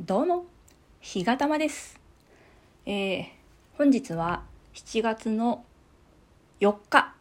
[0.00, 0.44] どうも、
[1.00, 1.98] ひがたまです。
[2.86, 3.24] えー、
[3.76, 5.64] 本日は7月の
[6.60, 7.16] 4日、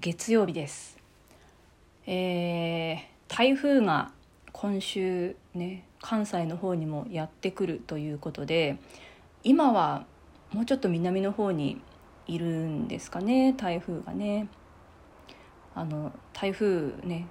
[0.00, 0.98] 月曜日です。
[2.04, 4.10] えー、台風が
[4.50, 8.78] 今週ね、関西の方にもやってくるということで、
[9.44, 10.04] 今は
[10.52, 11.80] もうちょっと南の方に
[12.26, 14.48] いるんですかね、台風がね。
[15.76, 17.28] あの、台風ね、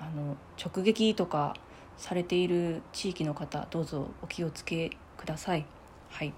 [0.00, 1.54] あの、直撃とか、
[1.96, 5.66] されている地域の方どうぞお気をつけください。
[6.10, 6.32] はい。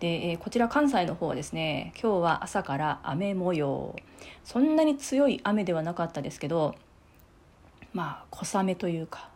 [0.00, 3.96] で、えー、こちら関西の方はですね今日は朝から雨模様。
[4.44, 6.74] そんなに強い雨ではなかったですけど
[7.92, 9.30] まあ小雨というか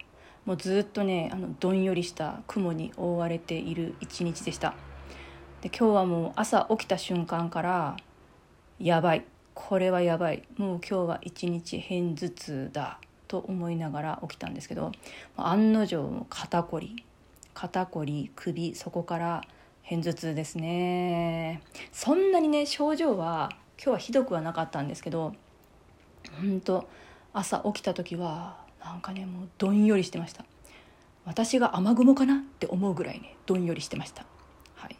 [0.45, 4.75] もうずっとねあのどんよりした雲に覆われている一日でした。
[5.63, 7.97] で今日はもう朝起きた瞬間から
[8.79, 9.25] やばい。
[9.55, 10.43] これはやばい。
[10.57, 12.99] もう今日は一日偏頭痛だ。
[13.33, 14.93] と思いながら起きたんですけど
[15.39, 17.03] 案の定肩こり。
[17.55, 19.43] 肩こり首そこから
[19.81, 21.63] 偏頭痛ですね。
[21.93, 25.35] そんなにね症状は今日はひどくはなかったんですけど
[26.41, 26.87] 本当
[27.33, 30.45] 朝起きた時はなんかねもうどんよりしてました。
[31.25, 34.27] 私が雨雲かなって思うぐらいねどんよりしてました。
[34.75, 34.97] はい。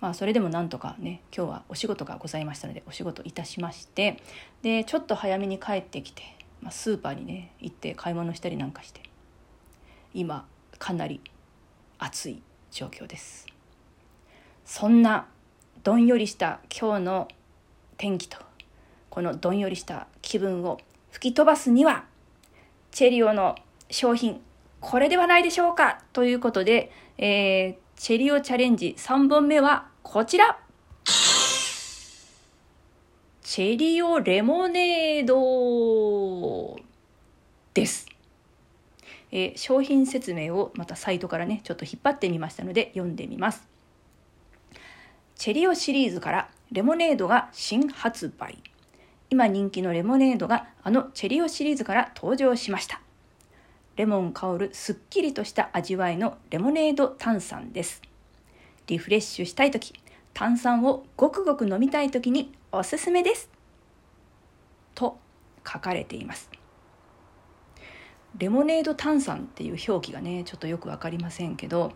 [0.00, 4.22] まあそれでもなんとかね今日はお仕事がございましたのでお仕事いたしまして
[4.62, 6.22] でちょっと早めに帰ってきて
[6.62, 9.02] まあ、スーパーにね行って買い物したりなんかして
[10.14, 10.46] 今
[10.78, 11.20] かなり
[11.98, 13.46] 暑い状況です。
[14.64, 15.26] そんな
[15.82, 17.28] どんよりした今日の
[17.98, 18.38] 天気と
[19.10, 22.04] このどんよりした気分を吹き飛ばすには
[22.90, 23.56] チェリオの
[23.90, 24.40] 商品
[24.80, 30.61] これではないでしょうかということで、えー、チェリオチャレンジ3本目はこちら。
[33.54, 36.80] チェリオレモネード
[37.74, 38.06] です。
[39.30, 43.68] えー、商品説明をまたサイトからね、ちょっと引っ張ってみましたので読んでみます。
[45.34, 48.56] チェリオシリーズからレモネードが新発売。
[49.28, 53.02] 今人気のレモネードがあのチェリオシリーズから登場しました。
[53.96, 58.00] レモン香るすっきりとした味わいのレモネード炭酸です。
[58.86, 59.92] リフレッシュしたいとき、
[60.34, 63.50] 炭酸をごくごく飲みたいときにおすすめです。
[64.94, 65.18] と
[65.66, 66.50] 書かれています。
[68.38, 71.92] レモネード炭酸っていう表記がね、ちょっとよくわかりませんけど、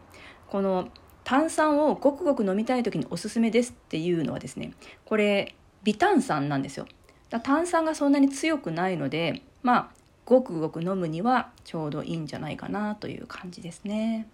[0.49, 0.89] この
[1.25, 4.73] 炭酸をごくごく飲みたい時におすすめですっていうのはですね、
[5.07, 6.87] これ微炭酸なんですよ。
[7.31, 9.91] だ炭酸がそんなに強くないので、まあ、
[10.25, 14.29] ごくごく飲むにはちょうどいいんじゃないかなという感じですね。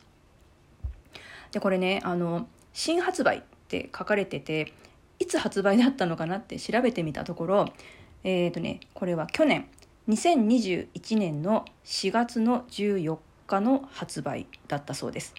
[1.53, 3.45] で、これね、あの、新発売
[3.79, 4.75] って書かれてて
[5.19, 7.69] いつ発売だったのかなって調べてみたところ
[8.23, 9.67] えっ、ー、とねこれは去年
[10.09, 13.17] 2021年の4月の14
[13.47, 15.35] 日の発売だったそうです。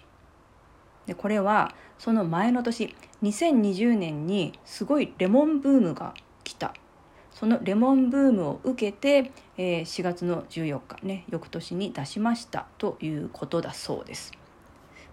[1.06, 6.74] でこれはその前の年2020年にすごいレモンブームが来た。
[7.32, 14.32] そのレモンブームを受けて、え、4月の14日ね翌年に出しましたということだそうです。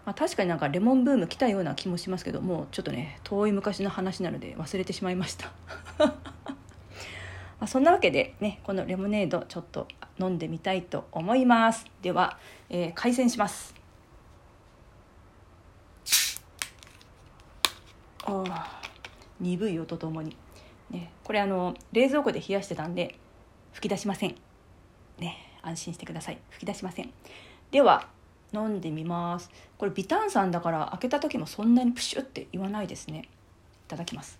[0.05, 5.51] まあ、確かになんかレモンブーム来たような気もしますけどもうちょっとね遠い昔の話なので忘れてしまいました。
[7.59, 9.87] まそんなわけでねこのレモネードちょっと
[10.19, 11.85] 飲んでみたいと思います。
[12.01, 12.39] では、
[12.69, 13.75] えー、開栓します。
[18.23, 18.81] あ
[19.39, 20.35] 鈍い音とともに、
[20.89, 23.17] ね、これあの冷蔵庫で冷やしてたんで
[23.73, 24.35] 吹き出しません。
[25.19, 26.39] ね安心してください。
[26.49, 27.13] 吹き出しません。
[27.69, 28.07] では
[28.53, 29.49] 飲んでみます。
[29.77, 33.23] これ微炭酸だから開けた時もそんなにプシュって言わないですね。
[33.23, 33.27] い
[33.87, 34.37] ただきます。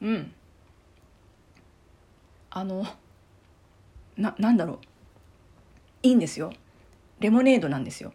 [0.00, 0.32] うん。
[2.50, 2.86] あの
[4.16, 4.78] ななんだろう。
[6.02, 6.52] いいんですよ。
[7.20, 8.12] レモネードなんですよ。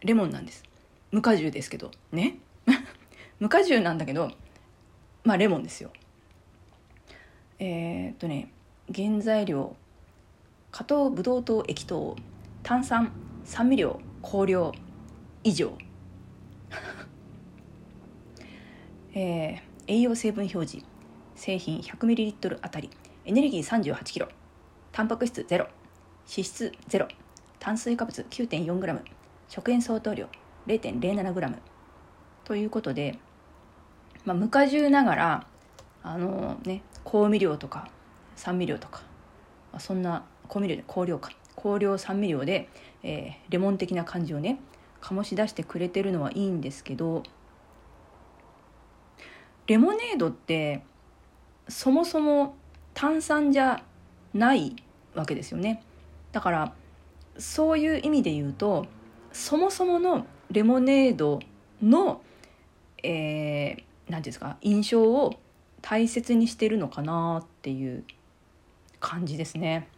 [0.00, 0.64] レモンなんです。
[1.10, 1.90] 無果汁ですけど。
[2.12, 2.38] ね。
[3.38, 4.32] 無果汁なんだけど
[5.24, 5.90] まあレモンですよ。
[7.58, 8.50] えー、っとね
[8.94, 9.74] 原材料
[10.70, 12.16] 加糖ブドウ糖液糖
[12.62, 13.12] 炭酸
[13.44, 14.72] 酸味料香料
[15.44, 15.72] 以上。
[19.14, 20.86] えー、栄養成分表示。
[21.34, 22.90] 製品 100ml あたり。
[23.24, 24.26] エネルギー 38kg
[24.90, 25.68] タンパク質0脂
[26.26, 27.06] 質0
[27.58, 29.00] 炭水化物 9.4g
[29.48, 30.28] 食塩相当量
[30.66, 31.54] 0.07g
[32.44, 33.18] ということで
[34.28, 35.46] まあ、無果汁ながら
[36.02, 37.88] あのね香味料とか
[38.36, 39.00] 酸味料とか、
[39.72, 41.30] まあ、そんな香味料で香料か。
[41.56, 42.68] 香料酸味料で、
[43.02, 44.60] えー、レモン的な感じをね
[45.00, 47.22] 醸し出してくれてるのはいいんですけど
[49.66, 50.82] レモネードって
[51.66, 52.54] そもそも
[52.92, 53.82] 炭酸じゃ
[54.34, 54.76] ない
[55.14, 55.82] わけですよね。
[56.32, 56.72] だから
[57.38, 58.86] そういう意味で言うと
[59.32, 61.40] そもそものレモネード
[61.82, 62.20] の、
[63.02, 65.38] えー、て言うんですか印象を
[65.82, 68.04] 大切にしてるのかなっていう
[69.00, 69.88] 感じですね。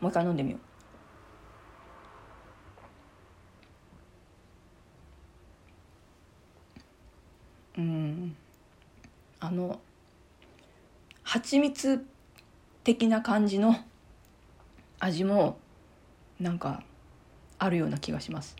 [0.00, 0.60] もう一回飲んでみよう。
[7.80, 8.36] うん。
[9.40, 9.80] あの
[11.22, 12.06] 蜂蜜
[12.84, 13.76] 的な感じの
[15.00, 15.58] 味も
[16.38, 16.82] なんか
[17.58, 18.56] あるような気がします。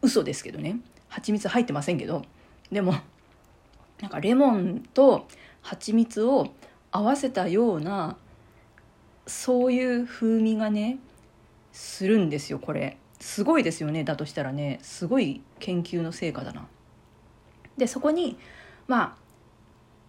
[0.00, 0.80] 嘘ですけどね。
[1.08, 2.22] 蜂蜜入ってませんけど。
[2.72, 2.94] でも
[4.00, 5.26] なんかレモンと
[5.62, 6.48] 蜂蜜を
[6.90, 8.16] 合わせたような
[9.26, 10.98] そういう風味がね
[11.72, 12.98] するんですよこれ。
[13.18, 14.78] すごいですよねだとしたらね。
[14.82, 16.68] すごい研究の成果だな。
[17.76, 18.38] でそこに
[18.86, 19.16] まあ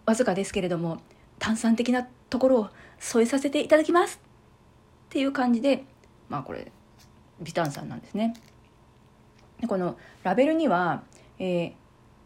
[0.06, 1.00] わずかですけれども
[1.38, 2.68] 炭酸的なところを
[2.98, 4.20] 添えさせていただきます。
[5.06, 5.84] っていう感じで
[6.28, 6.70] まあこれ
[7.40, 8.34] 微炭酸なんですね。
[9.60, 11.02] でこのラベルには、
[11.38, 11.72] えー、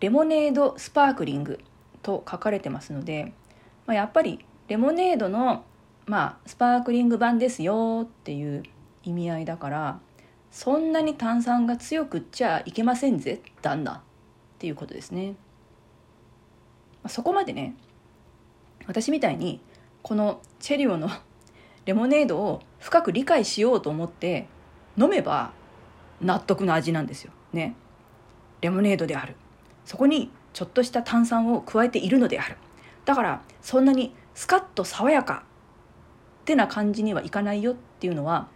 [0.03, 1.61] レモネードスパークリング
[2.03, 3.33] と書かれてますので、
[3.87, 5.65] まあ、やっぱりレモネードの、
[6.07, 8.65] まあ、スパークリング版ですよっていう
[9.05, 10.01] 意味合いだから
[10.51, 14.01] そんなに炭酸が強くっちゃいけませんぜ旦那っ
[14.59, 15.37] ていうことですね。
[17.05, 17.77] ま、そこまでね
[18.89, 19.61] 私みたいに
[20.03, 21.11] このチェリオの
[21.87, 24.49] レモネードを深く理解しようと思って
[24.99, 25.53] 飲めば
[26.21, 27.33] 納得の味なんですよ。
[27.53, 27.77] ね。
[28.61, 29.37] レモネードである。
[29.85, 32.57] そこにちょっとした炭酸を加えているのである。
[33.05, 35.45] だからそんなにスカッと爽やか
[36.43, 38.49] ってな感じにはいかないよっていうのは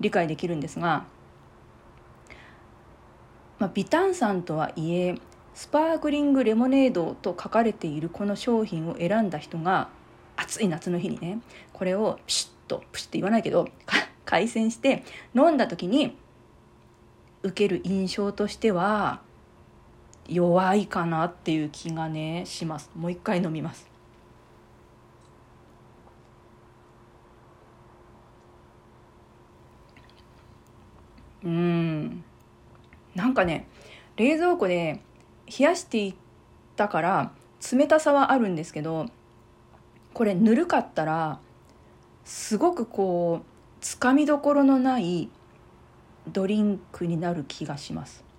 [0.00, 1.04] 理解できるんですが、
[3.58, 5.16] まあ、微炭酸とはいえ
[5.54, 9.88] スパークリングレモネードと書かれているこの商品を選んだ人が
[10.36, 11.40] 暑い夏の日にね
[11.72, 13.68] これをピシッとプシッと言わないけど
[14.24, 16.16] 回線して飲んだ時に
[17.42, 19.20] 受ける印象としては
[20.30, 22.90] 弱いかなっていう気がねします。
[22.94, 23.90] もう一回飲みます。
[31.42, 32.24] うん。
[33.14, 33.66] なんかね
[34.16, 35.00] 冷蔵庫で
[35.46, 36.14] 冷やしていっ
[36.76, 37.32] たから
[37.72, 39.06] 冷たさはあるんですけど
[40.14, 41.40] これぬるかったら
[42.24, 43.46] すごくこう
[43.80, 45.28] つかみどころのない
[46.28, 48.29] ドリンクになる気がします。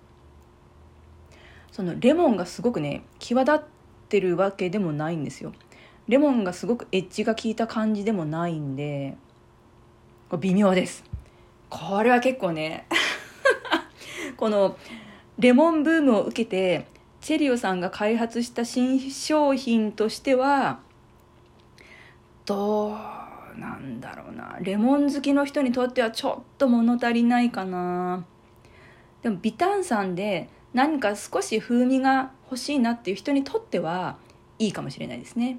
[1.72, 3.60] そのレモンがすごくね際立っ
[4.08, 5.52] てるわけでもないんですよ。
[6.06, 9.16] レモンがすごくエッジが効いた感じでもないんで
[10.38, 11.02] 微妙です。
[11.70, 12.86] これは結構ね
[14.36, 14.76] この
[15.38, 16.86] レモンブームを受けて
[17.22, 20.80] チェリオさんが開発した新商品としては
[22.44, 24.58] どうなんだろうな。
[24.60, 28.26] レモン好きの人にとってはちょっと物足りないかな。
[29.22, 34.16] でも微炭酸で何か少し風味が欲しいなっていう人にとっては
[34.58, 35.58] いいかもしれないですね。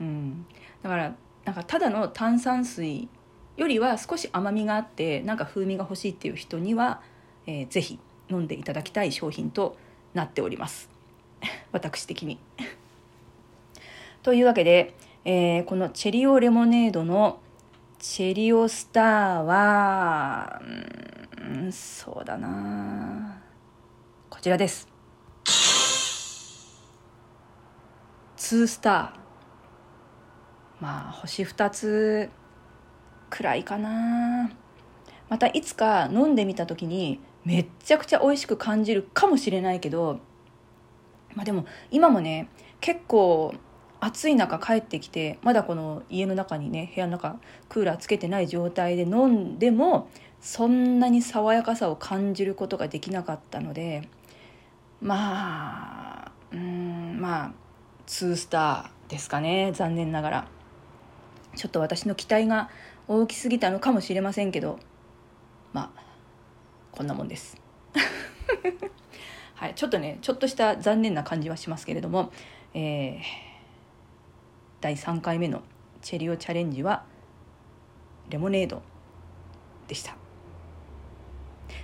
[0.00, 0.46] うん。
[0.82, 3.08] だからなんかただの炭酸水
[3.56, 7.02] よりは少し甘みがあってなんか風味が欲しいっていう人には、
[7.46, 7.98] えー、ぜひ
[8.30, 9.76] 飲んでいただきたい商品と
[10.14, 10.90] なっております。
[11.72, 12.38] 私的に。
[14.22, 14.94] というわけで、
[15.24, 17.40] えー、このチェリオレモネードの
[17.98, 20.62] チェリオスターは、
[21.38, 23.41] うん、そうだな
[24.32, 24.88] こちらです。
[28.38, 30.82] 2スター。
[30.82, 32.30] まあ、星2つ
[33.28, 34.50] くらいかな。
[35.28, 40.18] またいつか飲んでみた時にめっちゃくちゃ美味しく感じるかもしれないけど、
[41.34, 42.48] まあでも今もね、
[42.80, 43.54] 結構
[44.00, 50.08] 暑い中帰ってきてまだこの家の中にね部屋の中クーラーつけてない状態で飲んでも
[50.40, 54.08] そんなに爽やかさを感じることができなかったので
[55.02, 57.52] まあうんまあ
[58.06, 60.48] 2スターですかね残念ながら。
[61.54, 62.70] ちょっと私の期待が
[63.08, 64.78] 大きすぎたのかもしれませんけど
[65.74, 66.02] まあ
[66.92, 67.60] こんなもんです。
[69.54, 72.32] はいちょっとねちょっとした残念な感じはしますけれども
[72.72, 73.20] えー
[74.80, 75.62] 第3回目の
[76.00, 77.04] チェリオチャレンジは
[78.30, 78.82] レモネード
[79.88, 80.16] でした。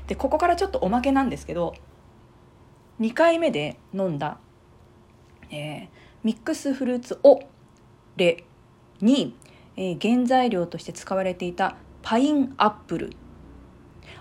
[0.07, 1.75] でここからちょっとおまけなんですけど
[3.01, 4.39] 2回目で飲んだ、
[5.51, 5.89] えー、
[6.25, 7.41] ミックスフルーツオ
[8.17, 8.45] レ
[9.01, 9.37] に、
[9.77, 13.13] えー、原材料として使われていたパインアップル。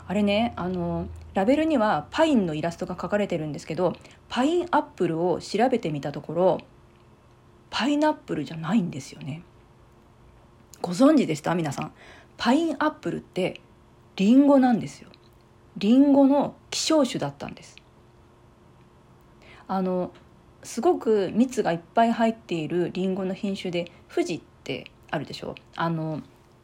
[0.06, 3.94] あれねあのラベルにはパインのイラストが描かれてるんですけど
[4.30, 6.58] パインアップルを調べてみたところ
[7.70, 9.44] パイナップルじゃないんですよね。
[10.82, 11.92] ご存知でした皆さん？
[12.38, 13.60] パインアップルって
[14.16, 15.10] リンゴなんですよ。
[15.78, 17.76] リンゴの希少種だったんです。
[19.68, 20.12] あの
[20.64, 25.56] すごく蜜がいっぱい入っているリンゴの品種で富士ってあるでしょ？
[25.76, 26.22] あの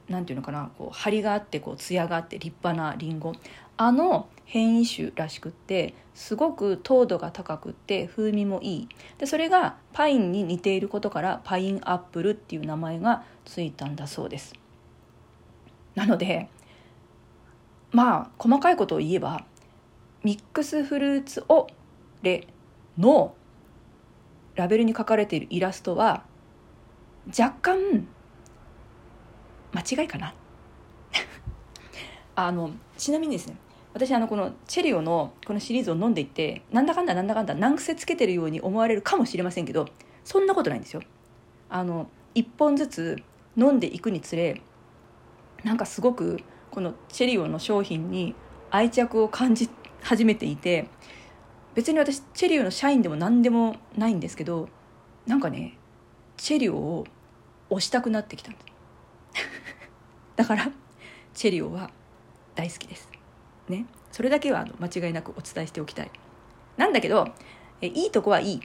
[0.10, 0.72] なんていうのかな？
[0.78, 3.34] こう張りがあってこう艶があって立派なリンゴ。
[3.78, 8.88] あの変異種らしくってすごく糖度が高くって風味もいい。
[9.18, 14.54] でそれがパインに似ていることからパインアップルっていう名前がついたんだそうです。
[15.96, 16.50] なので
[17.92, 19.46] まあ細かいことを言えば
[20.24, 21.68] ミックスフルーツオ
[22.22, 22.48] レ
[22.98, 23.36] の
[24.56, 26.24] ラベルに書かれているイラストは
[27.28, 28.08] 若干
[29.74, 30.34] 間違いかな
[32.36, 33.56] あのちなみにですね
[33.94, 39.88] 私あのこのチェリオのこのシリーズを飲んでいてなんだかんだなんだかんだ難癖つけてるように思われるかもしれませんけど
[40.24, 41.02] そんなことないんですよ。
[41.70, 43.24] あの1本ずつ
[43.56, 44.62] 飲んでいくにつれ
[45.64, 46.40] なんかすごく
[46.72, 48.36] このチェリオの商品に
[48.72, 49.70] 愛着を感じ
[50.02, 50.88] 始めていて
[51.76, 54.70] 別に私チェリオの社員でも何でもないんですけど
[55.26, 55.78] なんかね
[56.38, 57.06] チェリオを
[57.70, 58.66] 推したくなってきたんです。
[60.36, 60.72] だから
[61.34, 61.90] チェリオは
[62.56, 63.10] 大好きです。
[63.70, 63.86] ね。
[64.12, 66.12] それだけはあの間違いなくお伝えしておきたい。
[66.78, 67.30] なんだけど
[67.82, 68.62] えいいとこはいい。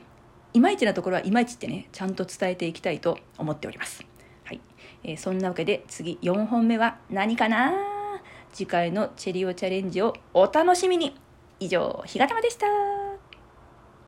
[0.54, 4.04] いまいちなところはいまいちってねちゃんと伝えていきたいと思っております。
[4.44, 4.60] はい、
[5.04, 7.72] えー、そんなわけで次4本目は何かな？
[8.52, 11.14] 次回のチェリオチャレンジをお楽しみに。
[11.60, 13.07] 以上、ひがたまでした。